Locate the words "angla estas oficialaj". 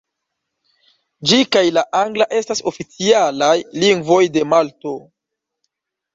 1.99-3.51